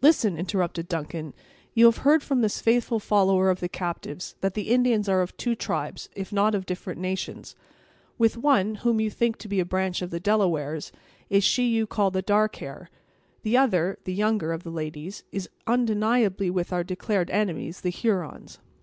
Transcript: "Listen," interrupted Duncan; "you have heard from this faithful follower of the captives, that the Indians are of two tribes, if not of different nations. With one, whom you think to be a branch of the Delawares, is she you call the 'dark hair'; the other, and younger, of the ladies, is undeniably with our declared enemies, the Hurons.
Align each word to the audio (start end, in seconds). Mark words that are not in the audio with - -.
"Listen," 0.00 0.38
interrupted 0.38 0.88
Duncan; 0.88 1.34
"you 1.74 1.84
have 1.84 1.98
heard 2.08 2.22
from 2.22 2.40
this 2.40 2.62
faithful 2.62 2.98
follower 2.98 3.50
of 3.50 3.60
the 3.60 3.68
captives, 3.68 4.34
that 4.40 4.54
the 4.54 4.70
Indians 4.70 5.10
are 5.10 5.20
of 5.20 5.36
two 5.36 5.54
tribes, 5.54 6.08
if 6.16 6.32
not 6.32 6.54
of 6.54 6.64
different 6.64 6.98
nations. 6.98 7.54
With 8.16 8.38
one, 8.38 8.76
whom 8.76 8.98
you 8.98 9.10
think 9.10 9.36
to 9.40 9.48
be 9.48 9.60
a 9.60 9.66
branch 9.66 10.00
of 10.00 10.08
the 10.08 10.20
Delawares, 10.20 10.90
is 11.28 11.44
she 11.44 11.66
you 11.68 11.86
call 11.86 12.10
the 12.10 12.22
'dark 12.22 12.56
hair'; 12.56 12.88
the 13.42 13.58
other, 13.58 13.98
and 14.06 14.16
younger, 14.16 14.54
of 14.54 14.62
the 14.62 14.70
ladies, 14.70 15.22
is 15.32 15.50
undeniably 15.66 16.48
with 16.48 16.72
our 16.72 16.82
declared 16.82 17.28
enemies, 17.28 17.82
the 17.82 17.90
Hurons. 17.90 18.58